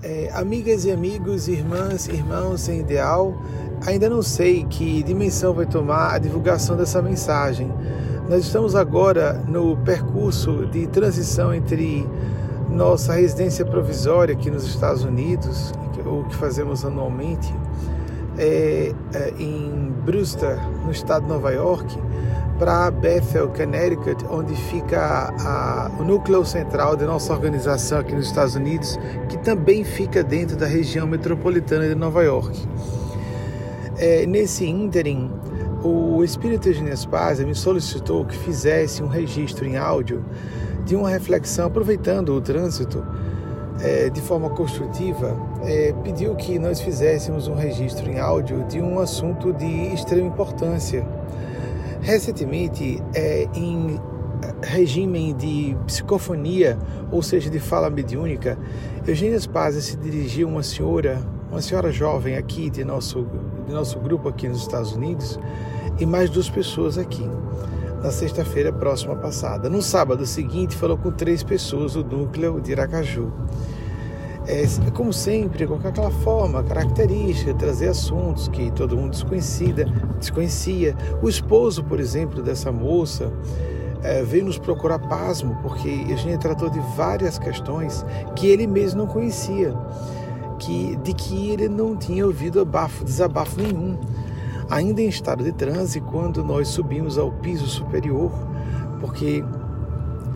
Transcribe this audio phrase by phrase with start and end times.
[0.00, 3.34] É, amigas e amigos, irmãs, irmãos em ideal,
[3.84, 7.68] ainda não sei que dimensão vai tomar a divulgação dessa mensagem.
[8.28, 12.06] Nós estamos agora no percurso de transição entre
[12.70, 15.72] nossa residência provisória aqui nos Estados Unidos,
[16.06, 17.52] o que fazemos anualmente,
[18.38, 21.98] é, é, em Brewster, no estado de Nova York,
[22.58, 28.56] para Bethel, Connecticut, onde fica a, o núcleo central da nossa organização aqui nos Estados
[28.56, 28.98] Unidos,
[29.28, 32.66] que também fica dentro da região metropolitana de Nova York.
[33.96, 35.30] É, nesse ínterim,
[35.84, 40.24] o Espírito Eugênio Spazia me solicitou que fizesse um registro em áudio
[40.84, 43.06] de uma reflexão, aproveitando o trânsito
[43.80, 48.98] é, de forma construtiva, é, pediu que nós fizéssemos um registro em áudio de um
[48.98, 51.06] assunto de extrema importância
[52.08, 54.00] Recentemente, é, em
[54.62, 56.78] regime de psicofonia,
[57.12, 58.58] ou seja, de fala mediúnica,
[59.06, 63.26] Eugênia Spazia se dirigiu a uma senhora, uma senhora jovem aqui de nosso,
[63.66, 65.38] de nosso grupo aqui nos Estados Unidos,
[66.00, 67.28] e mais duas pessoas aqui,
[68.02, 69.68] na sexta-feira próxima passada.
[69.68, 73.30] No sábado seguinte, falou com três pessoas do núcleo de Iracaju
[74.48, 79.84] é, como sempre, com aquela forma característica, trazer assuntos que todo mundo desconhecida,
[80.18, 80.96] desconhecia.
[81.22, 83.30] O esposo, por exemplo, dessa moça
[84.02, 89.00] é, veio nos procurar pasmo, porque a gente tratou de várias questões que ele mesmo
[89.00, 89.74] não conhecia,
[90.58, 93.98] que, de que ele não tinha ouvido abafo, desabafo nenhum.
[94.70, 98.32] Ainda em estado de transe, quando nós subimos ao piso superior,
[98.98, 99.44] porque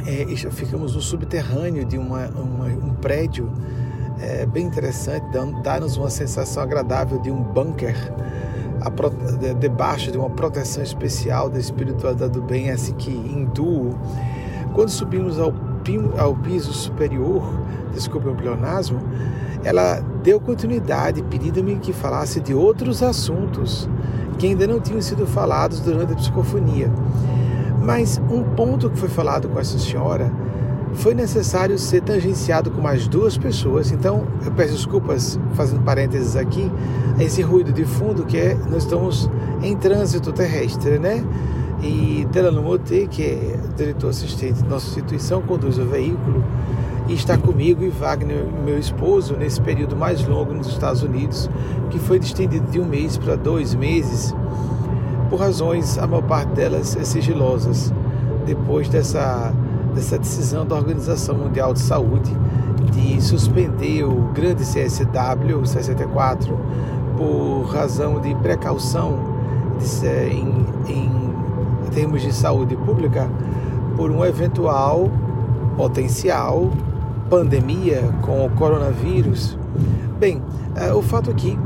[0.06, 3.50] é, ficamos no subterrâneo de uma, uma, um prédio
[4.22, 5.24] é bem interessante,
[5.62, 7.96] dá-nos uma sensação agradável de um bunker
[9.60, 13.96] debaixo de uma proteção especial da espiritualidade do bem, assim que hindu.
[14.74, 15.52] Quando subimos ao,
[16.18, 17.42] ao piso superior,
[17.92, 19.00] desculpe o pleonasmo,
[19.64, 23.88] ela deu continuidade, pedindo-me que falasse de outros assuntos
[24.38, 26.90] que ainda não tinham sido falados durante a psicofonia.
[27.80, 30.32] Mas um ponto que foi falado com essa senhora
[30.94, 33.90] foi necessário ser tangenciado com mais duas pessoas.
[33.90, 36.70] Então, eu peço desculpas, fazendo parênteses aqui,
[37.18, 39.30] esse ruído de fundo que é nós estamos
[39.62, 41.24] em trânsito terrestre, né?
[41.82, 46.44] E Delano Moté, que é diretor assistente da nossa instituição, conduz o veículo
[47.08, 51.50] e está comigo e Wagner, meu esposo, nesse período mais longo nos Estados Unidos,
[51.90, 54.32] que foi estendido de um mês para dois meses,
[55.28, 57.92] por razões, a maior parte delas, sigilosas.
[58.46, 59.52] Depois dessa
[59.94, 62.34] dessa decisão da Organização Mundial de Saúde
[62.92, 66.58] de suspender o grande CSW 64
[67.16, 69.18] por razão de precaução
[69.78, 73.28] de, em, em termos de saúde pública
[73.96, 75.10] por um eventual
[75.76, 76.70] potencial
[77.28, 79.56] pandemia com o coronavírus.
[80.18, 80.42] Bem,
[80.76, 81.58] é, o fato aqui,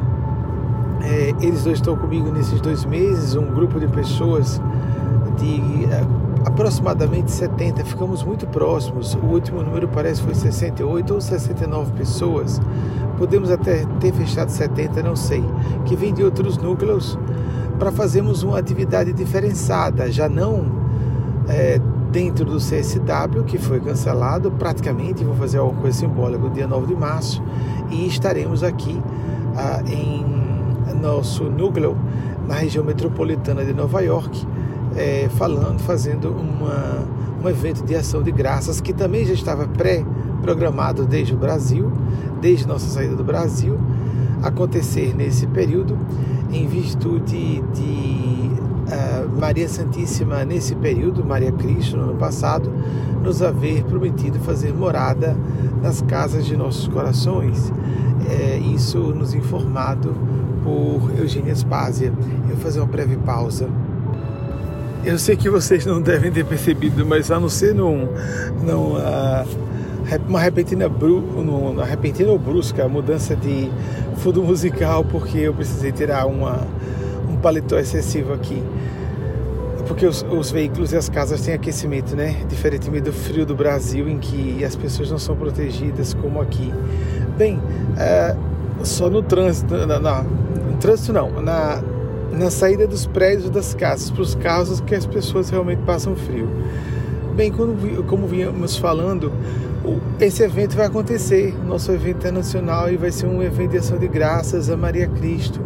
[1.03, 4.61] é, eles dois estão comigo nesses dois meses, um grupo de pessoas
[5.39, 6.05] de é,
[6.47, 9.15] aproximadamente 70, ficamos muito próximos.
[9.15, 12.61] O último número parece foi 68 ou 69 pessoas.
[13.19, 15.45] Podemos até ter fechado 70, não sei,
[15.85, 17.19] que vem de outros núcleos
[17.81, 20.65] para fazermos uma atividade diferenciada, já não
[21.49, 21.81] é,
[22.13, 26.95] dentro do CSW, que foi cancelado praticamente, vou fazer alguma coisa simbólica dia 9 de
[26.95, 27.43] março,
[27.91, 29.03] e estaremos aqui
[29.57, 30.25] ah, em
[31.01, 31.97] nosso núcleo
[32.47, 34.47] na região metropolitana de Nova York,
[34.97, 37.07] é, falando, fazendo uma,
[37.43, 41.93] um evento de ação de graças que também já estava pré-programado desde o Brasil,
[42.41, 43.79] desde nossa saída do Brasil,
[44.43, 45.99] acontecer nesse período,
[46.53, 48.51] em virtude de
[48.87, 52.71] uh, Maria Santíssima, nesse período, Maria Cristo, no ano passado,
[53.23, 55.37] nos haver prometido fazer morada
[55.83, 57.73] nas casas de nossos corações.
[58.29, 60.15] É, isso nos informado
[60.63, 62.13] por Eugênia Spásia.
[62.49, 63.69] Eu vou fazer uma breve pausa.
[65.07, 69.49] Eu sei que vocês não devem ter percebido, mas a não ser num, uh,
[70.29, 73.71] uma repentina, bru, uma repentina ou brusca mudança de
[74.17, 76.67] fundo musical, porque eu precisei tirar uma,
[77.31, 78.61] um paletó excessivo aqui.
[79.87, 82.45] Porque os, os, veículos e as casas têm aquecimento, né?
[82.49, 86.75] Diferentemente do frio do Brasil, em que as pessoas não são protegidas como aqui.
[87.39, 91.81] Bem, uh, só no trânsito, na, na, no trânsito não, na
[92.33, 96.49] na saída dos prédios das casas para os casos que as pessoas realmente passam frio.
[97.35, 99.33] Bem, como, como vínhamos falando,
[100.21, 104.09] esse evento vai acontecer, nosso evento internacional, e vai ser um evento de ação de
[104.09, 105.61] graças a Maria Cristo.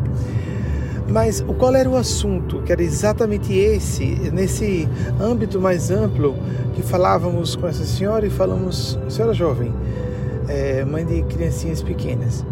[1.09, 2.63] Mas qual era o assunto?
[2.63, 4.89] Que era exatamente esse, nesse
[5.21, 6.37] âmbito mais amplo
[6.75, 9.73] que falávamos com essa senhora e falamos, senhora jovem,
[10.49, 12.45] é, mãe de criancinhas pequenas,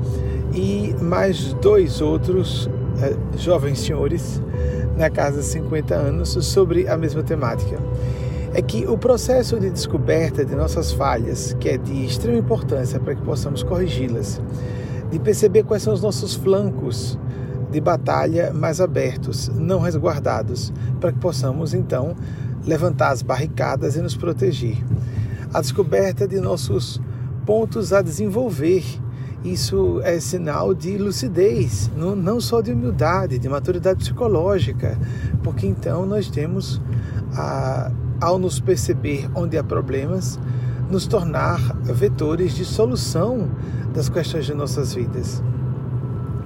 [0.52, 2.68] e mais dois outros
[3.36, 4.42] jovens senhores
[4.96, 7.78] na casa de 50 anos sobre a mesma temática.
[8.54, 13.14] É que o processo de descoberta de nossas falhas, que é de extrema importância para
[13.14, 14.40] que possamos corrigi-las,
[15.10, 17.18] de perceber quais são os nossos flancos
[17.70, 22.16] de batalha mais abertos, não resguardados, para que possamos então
[22.64, 24.76] levantar as barricadas e nos proteger.
[25.52, 27.00] A descoberta de nossos
[27.46, 28.84] pontos a desenvolver.
[29.44, 34.98] Isso é sinal de lucidez, não só de humildade, de maturidade psicológica,
[35.44, 36.80] porque então nós temos,
[37.34, 37.90] a,
[38.20, 40.40] ao nos perceber onde há problemas,
[40.90, 43.48] nos tornar vetores de solução
[43.94, 45.42] das questões de nossas vidas.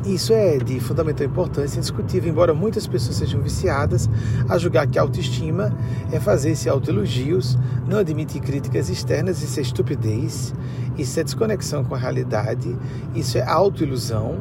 [0.05, 4.11] Isso é de fundamental importância, indiscutível, embora muitas pessoas sejam viciadas
[4.49, 5.73] a julgar que a autoestima
[6.11, 7.57] é fazer-se autoelogios,
[7.87, 10.53] não admitir críticas externas, isso é estupidez,
[10.99, 12.77] isso é desconexão com a realidade,
[13.15, 14.39] isso é autoilusão.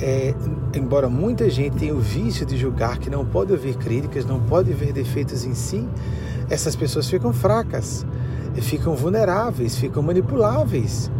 [0.00, 0.34] É,
[0.74, 4.72] embora muita gente tenha o vício de julgar que não pode ouvir críticas, não pode
[4.72, 5.88] ver defeitos em si,
[6.50, 8.04] essas pessoas ficam fracas,
[8.60, 11.10] ficam vulneráveis, ficam manipuláveis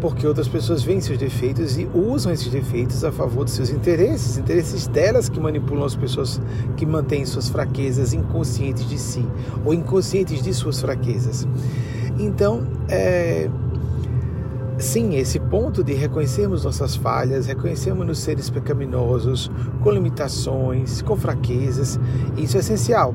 [0.00, 4.38] porque outras pessoas veem seus defeitos e usam esses defeitos a favor dos seus interesses,
[4.38, 6.40] interesses delas que manipulam as pessoas
[6.76, 9.26] que mantêm suas fraquezas inconscientes de si
[9.64, 11.46] ou inconscientes de suas fraquezas.
[12.18, 13.48] Então, é,
[14.78, 19.50] sim, esse ponto de reconhecermos nossas falhas, reconhecermos-nos seres pecaminosos,
[19.82, 22.00] com limitações, com fraquezas,
[22.36, 23.14] isso é essencial.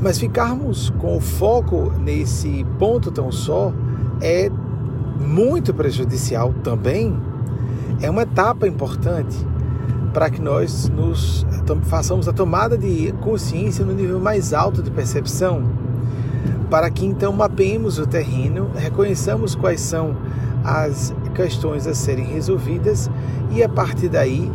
[0.00, 3.72] Mas ficarmos com o foco nesse ponto tão só
[4.20, 4.50] é
[5.20, 7.18] muito prejudicial também,
[8.00, 9.36] é uma etapa importante
[10.12, 11.46] para que nós nos
[11.82, 15.62] façamos a tomada de consciência no nível mais alto de percepção,
[16.70, 20.16] para que então mapeemos o terreno, reconheçamos quais são
[20.64, 23.10] as questões a serem resolvidas
[23.50, 24.50] e a partir daí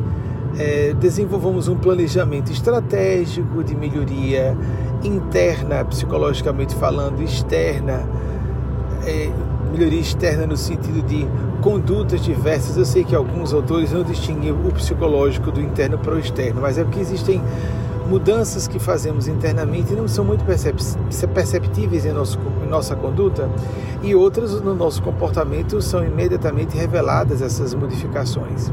[0.58, 4.58] é, desenvolvamos um planejamento estratégico de melhoria
[5.04, 8.04] interna, psicologicamente falando, externa,
[9.06, 9.32] é,
[9.72, 11.28] melhoria externa no sentido de
[11.62, 12.78] condutas diversas.
[12.78, 16.78] Eu sei que alguns autores não distinguem o psicológico do interno para o externo, mas
[16.78, 17.42] é porque existem
[18.10, 20.44] mudanças que fazemos internamente e não são muito
[21.34, 23.50] perceptíveis em, nosso, em nossa conduta
[24.04, 28.70] e outras no nosso comportamento são imediatamente reveladas essas modificações.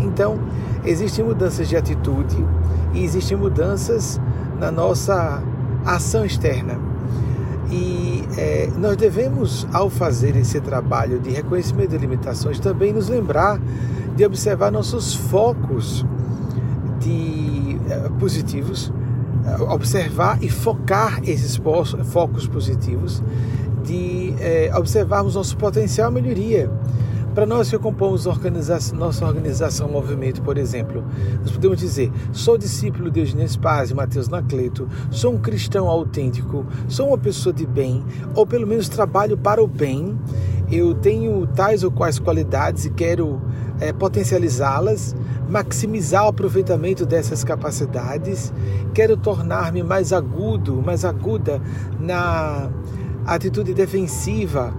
[0.00, 0.38] Então,
[0.84, 2.46] existem mudanças de atitude
[2.94, 4.20] e existem mudanças
[4.60, 5.42] na nossa
[5.84, 6.89] ação externa.
[7.70, 13.60] E é, nós devemos, ao fazer esse trabalho de reconhecimento de limitações, também nos lembrar
[14.16, 16.04] de observar nossos focos
[16.98, 18.92] de é, positivos,
[19.46, 21.60] é, observar e focar esses
[22.04, 23.22] focos positivos,
[23.84, 26.70] de é, observarmos nosso potencial melhoria
[27.34, 28.26] para nós que compomos
[28.92, 31.04] nossa organização Movimento, por exemplo,
[31.40, 37.08] nós podemos dizer: sou discípulo de Eugênio Spazio, Mateus Nacleto, sou um cristão autêntico, sou
[37.08, 38.04] uma pessoa de bem,
[38.34, 40.18] ou pelo menos trabalho para o bem,
[40.70, 43.40] eu tenho tais ou quais qualidades e quero
[43.80, 45.14] é, potencializá-las,
[45.48, 48.52] maximizar o aproveitamento dessas capacidades,
[48.92, 51.60] quero tornar-me mais agudo, mais aguda
[51.98, 52.70] na
[53.24, 54.74] atitude defensiva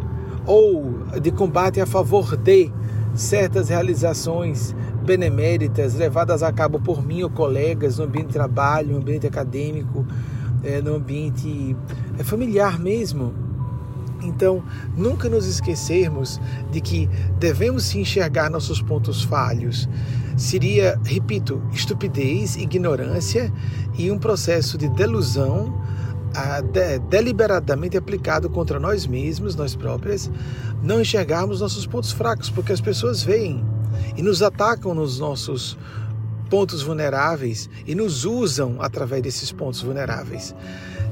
[0.46, 2.72] ou de combate a favor de
[3.16, 8.98] certas realizações beneméritas levadas a cabo por mim ou colegas no ambiente de trabalho, no
[8.98, 10.06] ambiente acadêmico,
[10.64, 11.76] eh, no ambiente
[12.18, 13.34] eh, familiar mesmo.
[14.24, 14.64] Então,
[14.96, 16.40] nunca nos esquecermos
[16.72, 19.90] de que devemos se enxergar nossos pontos falhos.
[20.38, 23.52] Seria, repito, estupidez, ignorância
[23.98, 25.74] e um processo de delusão
[26.72, 30.30] de, deliberadamente aplicado contra nós mesmos, nós próprias,
[30.82, 33.64] não enxergarmos nossos pontos fracos, porque as pessoas veem
[34.16, 35.78] e nos atacam nos nossos
[36.50, 40.54] pontos vulneráveis e nos usam através desses pontos vulneráveis.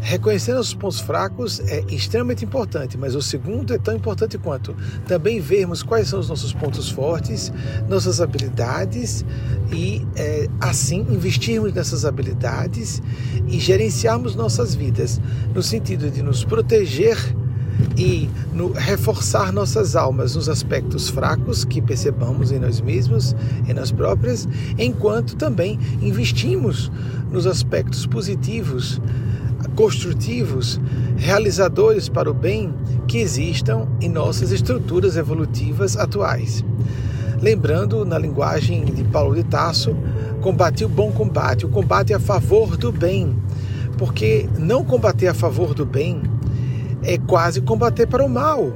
[0.02, 4.76] Reconhecer nossos pontos fracos é extremamente importante, mas o segundo é tão importante quanto.
[5.08, 7.52] Também vermos quais são os nossos pontos fortes,
[7.88, 9.26] nossas habilidades
[9.72, 13.02] e é, assim investirmos nessas habilidades
[13.48, 15.20] e gerenciarmos nossas vidas
[15.54, 17.18] no sentido de nos proteger
[17.98, 23.36] e no reforçar nossas almas nos aspectos fracos que percebamos em nós mesmos,
[23.68, 26.92] em nós próprias, enquanto também investimos
[27.32, 29.02] nos aspectos positivos
[29.80, 30.78] construtivos,
[31.16, 32.74] realizadores para o bem
[33.08, 36.66] que existam em nossas estruturas evolutivas atuais.
[37.42, 39.96] Lembrando, na linguagem de Paulo de Tarso,
[40.42, 43.34] combate o bom combate, o combate a favor do bem,
[43.98, 46.24] porque não combater a favor do bem
[47.02, 48.74] é quase combater para o mal.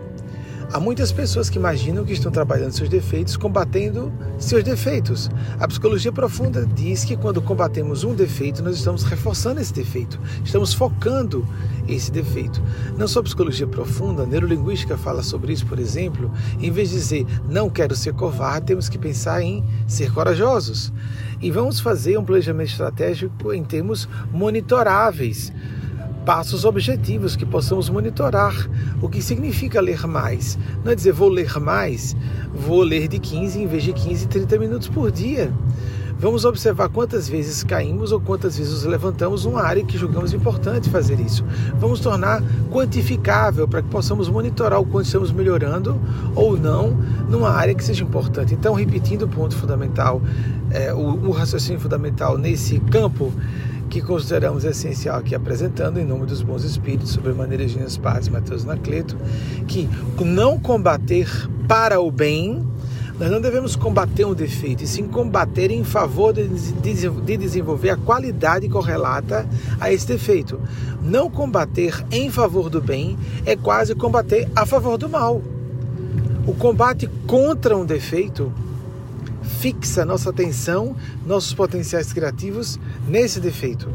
[0.74, 5.30] Há muitas pessoas que imaginam que estão trabalhando seus defeitos, combatendo seus defeitos.
[5.60, 10.74] A psicologia profunda diz que quando combatemos um defeito, nós estamos reforçando esse defeito, estamos
[10.74, 11.48] focando
[11.88, 12.60] esse defeito.
[12.98, 16.32] Não só psicologia profunda, a neurolinguística fala sobre isso, por exemplo.
[16.60, 20.92] Em vez de dizer não quero ser covarde, temos que pensar em ser corajosos.
[21.40, 25.54] E vamos fazer um planejamento estratégico em termos monitoráveis
[26.26, 28.54] passos objetivos que possamos monitorar.
[29.02, 30.58] O que significa ler mais?
[30.84, 32.16] Não é dizer vou ler mais,
[32.54, 35.52] vou ler de 15 em vez de 15, 30 minutos por dia.
[36.24, 40.90] Vamos observar quantas vezes caímos ou quantas vezes nos levantamos numa área que julgamos importante
[40.90, 41.44] fazer isso.
[41.78, 46.00] Vamos tornar quantificável para que possamos monitorar o quanto estamos melhorando
[46.34, 48.54] ou não numa área que seja importante.
[48.54, 50.22] Então, repetindo o ponto fundamental,
[50.72, 53.34] é, o, o raciocínio fundamental nesse campo
[53.90, 58.66] que consideramos essencial aqui apresentando, em nome dos bons espíritos, sobre maneira de Paz, Mateus
[58.66, 59.18] Nacleto,
[59.68, 59.88] que
[60.20, 61.28] não combater
[61.68, 62.66] para o bem,
[63.20, 67.98] nós não devemos combater um defeito, e sim combater em favor de, de desenvolver a
[67.98, 69.48] qualidade correlata
[69.80, 70.60] a esse defeito.
[71.02, 75.42] Não combater em favor do bem é quase combater a favor do mal.
[76.48, 78.52] O combate contra um defeito
[79.44, 80.96] fixa nossa atenção,
[81.26, 83.90] nossos potenciais criativos nesse defeito.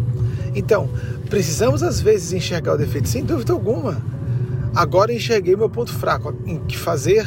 [0.54, 0.88] Então,
[1.28, 4.00] precisamos às vezes enxergar o defeito, sem dúvida alguma.
[4.74, 6.34] Agora enxerguei meu ponto fraco.
[6.46, 7.26] Em que fazer?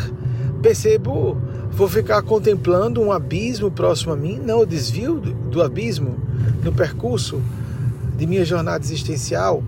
[0.61, 1.37] Percebo,
[1.71, 4.39] vou ficar contemplando um abismo próximo a mim?
[4.39, 6.15] Não, eu desvio do abismo
[6.63, 7.41] no percurso
[8.17, 9.63] de minha jornada existencial.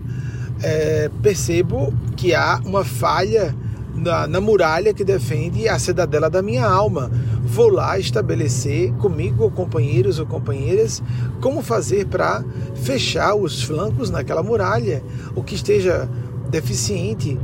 [0.62, 3.54] É, percebo que há uma falha
[3.94, 7.10] na, na muralha que defende a cidadela da minha alma
[7.44, 11.02] vou lá estabelecer comigo, ou companheiros ou companheiras,
[11.40, 12.42] como fazer para
[12.74, 15.02] fechar os flancos naquela muralha,
[15.34, 16.08] o que esteja
[16.50, 17.38] deficiente,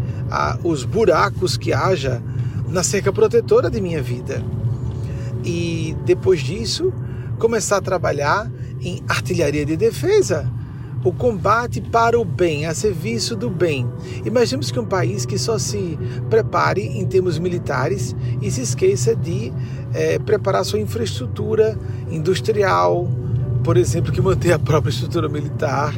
[0.64, 2.22] os buracos que haja
[2.68, 4.42] na cerca protetora de minha vida.
[5.44, 6.92] E depois disso,
[7.38, 10.50] começar a trabalhar em artilharia de defesa
[11.02, 13.88] o combate para o bem, a serviço do bem.
[14.24, 19.52] Imaginemos que um país que só se prepare em termos militares e se esqueça de
[19.94, 21.78] é, preparar sua infraestrutura
[22.10, 23.08] industrial,
[23.64, 25.94] por exemplo, que manter a própria estrutura militar,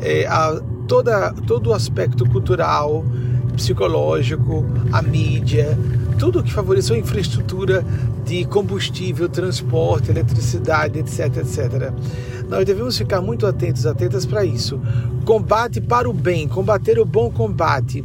[0.00, 3.04] é, a, toda, todo o aspecto cultural,
[3.56, 5.78] psicológico, a mídia,
[6.18, 7.84] tudo que favoreça a infraestrutura
[8.24, 11.92] de combustível, transporte, eletricidade, etc, etc.
[12.52, 14.78] Nós devemos ficar muito atentos, atentas para isso.
[15.24, 18.04] Combate para o bem, combater o bom combate,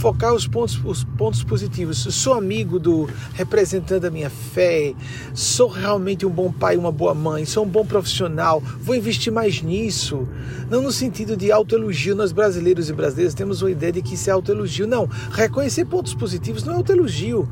[0.00, 1.98] focar os pontos, os pontos positivos.
[1.98, 4.92] Sou amigo do representante da minha fé,
[5.32, 9.62] sou realmente um bom pai, uma boa mãe, sou um bom profissional, vou investir mais
[9.62, 10.26] nisso.
[10.68, 14.28] Não no sentido de autoelogio, nós brasileiros e brasileiras temos uma ideia de que isso
[14.28, 14.88] é autoelogio.
[14.88, 17.48] Não, reconhecer pontos positivos não é autoelogio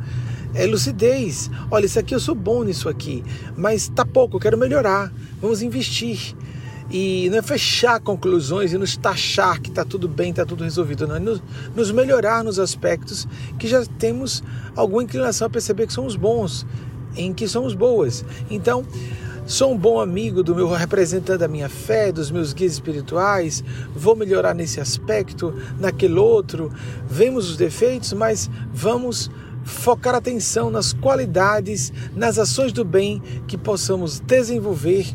[0.54, 1.50] é lucidez.
[1.70, 3.24] Olha, isso aqui eu sou bom nisso aqui,
[3.56, 5.12] mas tá pouco, eu quero melhorar.
[5.40, 6.34] Vamos investir.
[6.90, 11.08] E não é fechar conclusões e nos taxar que está tudo bem, está tudo resolvido,
[11.08, 11.16] não.
[11.16, 11.42] É nos,
[11.74, 13.26] nos melhorar nos aspectos
[13.58, 14.42] que já temos
[14.76, 16.66] alguma inclinação a perceber que somos bons,
[17.16, 18.22] em que somos boas.
[18.50, 18.84] Então,
[19.46, 23.64] sou um bom amigo do meu representante da minha fé, dos meus guias espirituais,
[23.96, 26.70] vou melhorar nesse aspecto, naquele outro.
[27.08, 29.30] Vemos os defeitos, mas vamos
[29.64, 35.06] focar atenção nas qualidades, nas ações do bem que possamos desenvolver,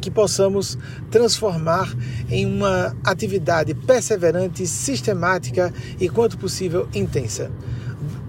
[0.00, 0.78] que possamos
[1.10, 1.92] transformar
[2.30, 7.50] em uma atividade perseverante, sistemática e, quanto possível, intensa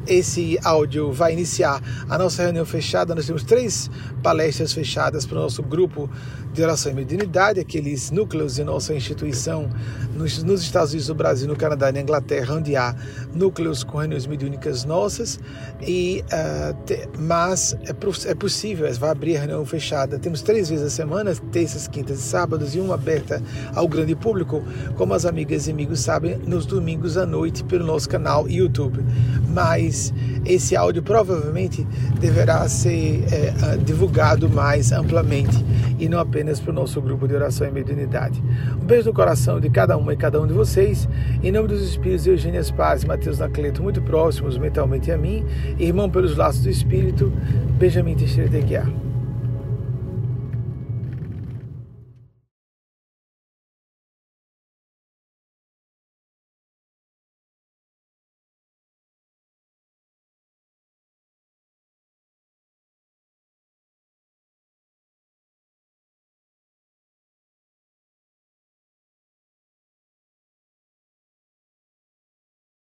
[0.07, 3.13] esse áudio vai iniciar a nossa reunião fechada.
[3.13, 3.91] Nós temos três
[4.23, 6.09] palestras fechadas para o nosso grupo
[6.57, 9.69] de oração e mediunidade, aqueles núcleos de nossa instituição
[10.15, 12.95] nos, nos, Estados Unidos, no Brasil, no Canadá e na Inglaterra, onde há
[13.31, 15.39] núcleos com reuniões mediúnicas nossas.
[15.83, 17.91] E, uh, te, mas é,
[18.31, 20.17] é possível, vai abrir a reunião fechada.
[20.17, 23.39] Temos três vezes a semana, terças, quintas e sábados, e uma aberta
[23.75, 24.63] ao grande público,
[24.95, 29.05] como as amigas e amigos sabem, nos domingos à noite pelo nosso canal YouTube.
[29.49, 30.11] Mas
[30.43, 31.85] esse áudio provavelmente
[32.19, 35.55] deverá ser é, divulgado mais amplamente
[35.99, 38.41] e não apenas para o nosso grupo de oração e mediunidade.
[38.81, 41.07] Um beijo no coração de cada uma e cada um de vocês.
[41.43, 45.45] Em nome dos Espíritos Eugênias Paz e Mateus Nacleto, muito próximos mentalmente a mim,
[45.77, 47.31] irmão pelos laços do Espírito,
[47.77, 49.06] Benjamin Teixeira de Guiar.